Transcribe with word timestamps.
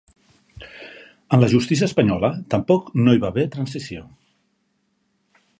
En 1.37 1.43
la 1.43 1.49
justícia 1.51 1.89
espanyola 1.91 2.33
tampoc 2.55 2.91
no 3.05 3.15
hi 3.15 3.23
va 3.27 3.33
haver 3.35 3.47
transició. 3.59 4.07